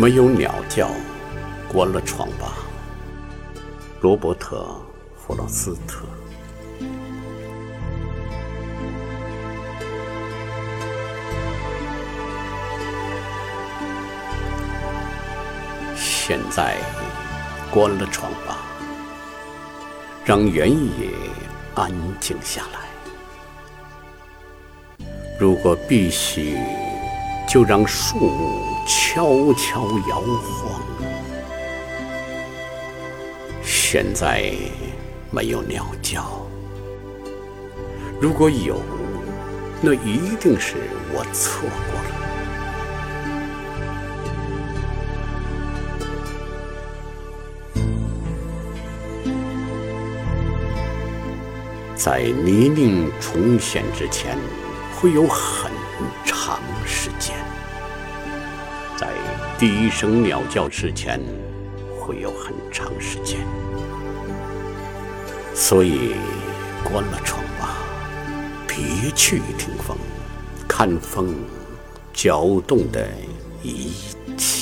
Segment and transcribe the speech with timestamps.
[0.00, 0.88] 没有鸟叫，
[1.70, 2.54] 关了窗吧。
[4.00, 4.56] 罗伯特·
[5.20, 6.06] 弗罗斯特。
[15.94, 16.78] 现在
[17.70, 18.56] 关了窗吧，
[20.24, 21.10] 让原野
[21.74, 22.80] 安静下来。
[25.38, 26.56] 如果必须，
[27.50, 30.80] 就让树木悄悄摇晃。
[33.60, 34.52] 现在
[35.32, 36.46] 没有鸟叫，
[38.20, 38.80] 如果有，
[39.82, 40.76] 那一定是
[41.12, 42.10] 我错过了。
[51.96, 54.38] 在泥泞重现之前，
[54.94, 55.72] 会有很
[56.24, 57.36] 长时间；
[59.60, 61.20] 第一声鸟叫之前，
[61.98, 63.40] 会有很长时间。
[65.54, 66.14] 所以，
[66.82, 67.76] 关了窗吧，
[68.66, 69.94] 别去听风，
[70.66, 71.34] 看风
[72.10, 73.06] 搅动的
[73.62, 73.92] 一
[74.38, 74.59] 切。